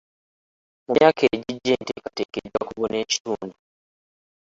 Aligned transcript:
Mu 0.85 0.91
myaka 0.97 1.21
egijja 1.35 1.71
enteekateeka 1.79 2.35
ejja 2.43 2.61
kubuna 2.67 2.95
ekitundu. 3.03 3.55